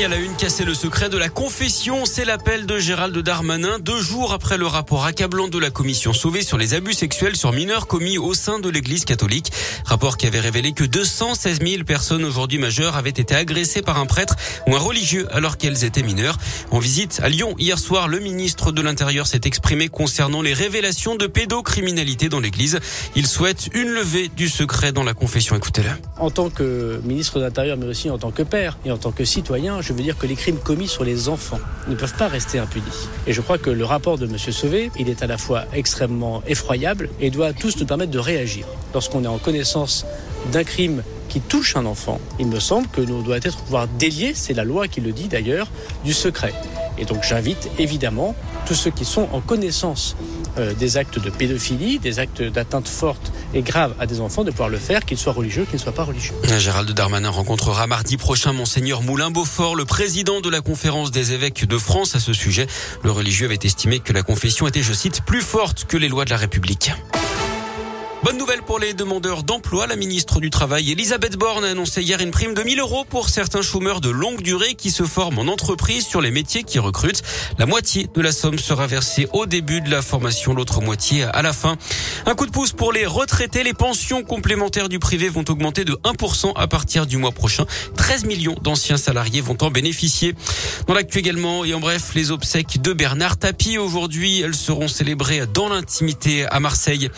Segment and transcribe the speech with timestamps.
[0.00, 3.80] Et à la une, casser le secret de la confession, c'est l'appel de Gérald Darmanin
[3.80, 7.52] deux jours après le rapport accablant de la commission sauvée sur les abus sexuels sur
[7.52, 9.50] mineurs commis au sein de l'église catholique.
[9.84, 14.06] Rapport qui avait révélé que 216 000 personnes aujourd'hui majeures avaient été agressées par un
[14.06, 14.36] prêtre
[14.68, 16.38] ou un religieux alors qu'elles étaient mineures.
[16.70, 21.16] En visite à Lyon hier soir, le ministre de l'Intérieur s'est exprimé concernant les révélations
[21.16, 22.78] de pédocriminalité dans l'église.
[23.16, 25.56] Il souhaite une levée du secret dans la confession.
[25.56, 25.90] Écoutez-le.
[26.18, 29.10] En tant que ministre de l'Intérieur, mais aussi en tant que père et en tant
[29.10, 32.28] que citoyen, je veux dire que les crimes commis sur les enfants ne peuvent pas
[32.28, 33.08] rester impunis.
[33.26, 34.36] Et je crois que le rapport de M.
[34.36, 38.66] Sauvé, il est à la fois extrêmement effroyable et doit tous nous permettre de réagir.
[38.92, 40.04] Lorsqu'on est en connaissance
[40.52, 44.32] d'un crime qui touche un enfant, il me semble que nous doit être pouvoir délier,
[44.34, 45.68] c'est la loi qui le dit d'ailleurs,
[46.04, 46.52] du secret.
[46.98, 48.34] Et donc j'invite évidemment
[48.66, 50.16] tous ceux qui sont en connaissance
[50.58, 54.50] euh, des actes de pédophilie, des actes d'atteinte forte et grave à des enfants, de
[54.50, 56.34] pouvoir le faire, qu'ils soient religieux, qu'ils ne soient pas religieux.
[56.58, 61.78] Gérald Darmanin rencontrera mardi prochain Monseigneur Moulin-Beaufort, le président de la conférence des évêques de
[61.78, 62.66] France à ce sujet.
[63.02, 66.24] Le religieux avait estimé que la confession était, je cite, plus forte que les lois
[66.24, 66.92] de la République.
[68.24, 69.86] Bonne nouvelle pour les demandeurs d'emploi.
[69.86, 73.28] La ministre du Travail, Elisabeth Borne, a annoncé hier une prime de 1000 euros pour
[73.28, 77.22] certains chômeurs de longue durée qui se forment en entreprise sur les métiers qui recrutent.
[77.58, 81.42] La moitié de la somme sera versée au début de la formation, l'autre moitié à
[81.42, 81.76] la fin.
[82.26, 83.62] Un coup de pouce pour les retraités.
[83.62, 87.66] Les pensions complémentaires du privé vont augmenter de 1% à partir du mois prochain.
[87.96, 90.34] 13 millions d'anciens salariés vont en bénéficier.
[90.88, 93.78] Dans l'actu également, et en bref, les obsèques de Bernard Tapie.
[93.78, 97.10] Aujourd'hui, elles seront célébrées dans l'intimité à Marseille.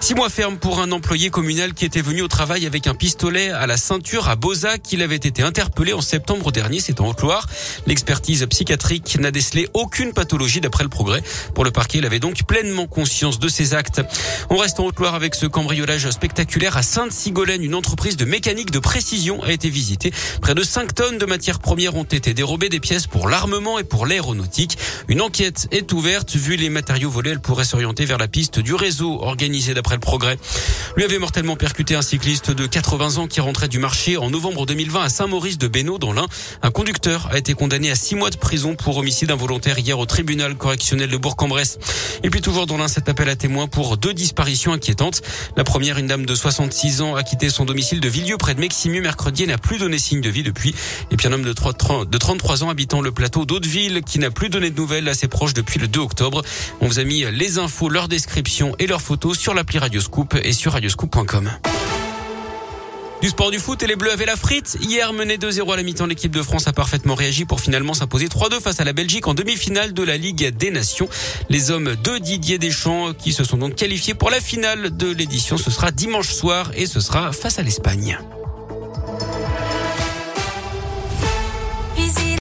[0.00, 3.66] Six mois pour un employé communal qui était venu au travail avec un pistolet à
[3.66, 4.92] la ceinture à Bozac.
[4.92, 7.46] Il avait été interpellé en septembre dernier, c'est en Haute-Loire.
[7.86, 11.22] L'expertise psychiatrique n'a décelé aucune pathologie d'après le progrès.
[11.54, 14.00] Pour le parquet, il avait donc pleinement conscience de ses actes.
[14.48, 17.62] On reste en Haute-Loire avec ce cambriolage spectaculaire à Sainte-Sigolène.
[17.62, 20.12] Une entreprise de mécanique de précision a été visitée.
[20.40, 23.84] Près de 5 tonnes de matières premières ont été dérobées, des pièces pour l'armement et
[23.84, 24.78] pour l'aéronautique.
[25.08, 26.36] Une enquête est ouverte.
[26.36, 30.00] Vu les matériaux volés, elle pourrait s'orienter vers la piste du réseau organisé d'après le
[30.00, 30.37] progrès.
[30.96, 34.66] Lui avait mortellement percuté un cycliste de 80 ans qui rentrait du marché en novembre
[34.66, 36.26] 2020 à Saint-Maurice de Bénaud dans l'Ain.
[36.62, 40.06] Un conducteur a été condamné à six mois de prison pour homicide involontaire hier au
[40.06, 41.78] tribunal correctionnel de Bourg-en-Bresse.
[42.24, 45.22] Et puis toujours dans l'Ain, cet appel à témoins pour deux disparitions inquiétantes.
[45.56, 48.60] La première, une dame de 66 ans a quitté son domicile de Villieu près de
[48.60, 50.74] Meximieux mercredi et n'a plus donné signe de vie depuis.
[51.12, 54.70] Et puis un homme de 33 ans habitant le plateau d'Hauteville qui n'a plus donné
[54.70, 56.42] de nouvelles à ses proches depuis le 2 octobre.
[56.80, 59.78] On vous a mis les infos, leur description et leurs photos sur l'appli
[60.42, 61.50] Et sur radioscoop.com.
[63.20, 64.78] Du sport du foot et les Bleus avaient la frite.
[64.80, 68.26] Hier, mené 2-0 à la mi-temps, l'équipe de France a parfaitement réagi pour finalement s'imposer
[68.26, 71.08] 3-2 face à la Belgique en demi-finale de la Ligue des Nations.
[71.48, 75.56] Les hommes de Didier Deschamps qui se sont donc qualifiés pour la finale de l'édition,
[75.56, 78.18] ce sera dimanche soir et ce sera face à l'Espagne.